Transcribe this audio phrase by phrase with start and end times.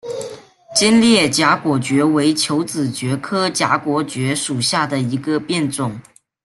[0.73, 6.01] 尖裂荚果蕨为球子蕨科荚果蕨属下的一个变种。